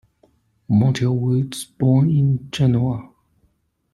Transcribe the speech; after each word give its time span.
Montale 0.67 1.13
was 1.13 1.65
born 1.65 2.09
in 2.09 2.49
Genoa. 2.49 3.07